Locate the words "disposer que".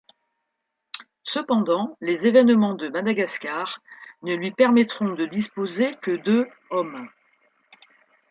5.27-6.09